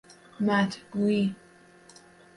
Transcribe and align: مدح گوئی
مدح 0.39 0.77
گوئی 0.91 1.33